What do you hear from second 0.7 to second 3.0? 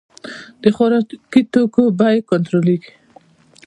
خوراکي توکو بیې کنټرولیږي